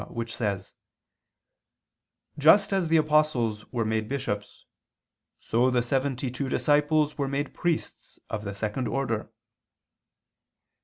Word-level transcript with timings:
which 0.09 0.35
says: 0.35 0.73
"Just 2.39 2.73
as 2.73 2.89
the 2.89 2.97
apostles 2.97 3.71
were 3.71 3.85
made 3.85 4.09
bishops, 4.09 4.65
so 5.39 5.69
the 5.69 5.83
seventy 5.83 6.31
two 6.31 6.49
disciples 6.49 7.19
were 7.19 7.27
made 7.27 7.53
priests 7.53 8.17
of 8.27 8.43
the 8.43 8.55
second 8.55 8.87
order." 8.87 9.31